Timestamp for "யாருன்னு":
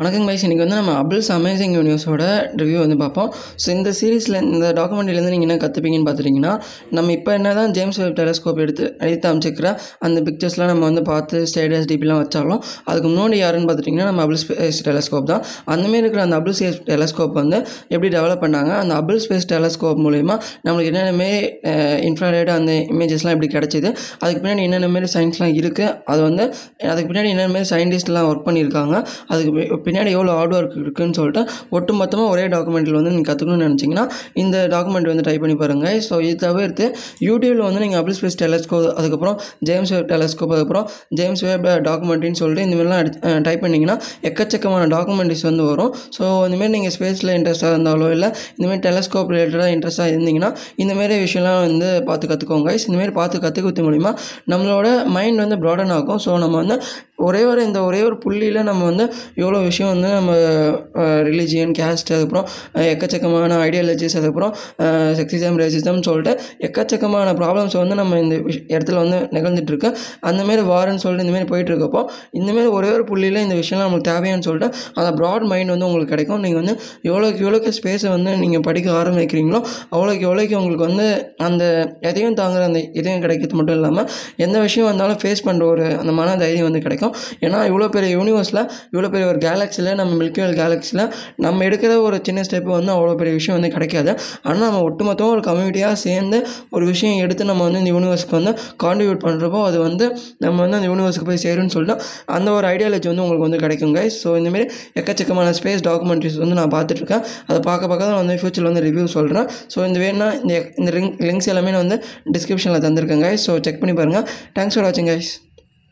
13.42-13.68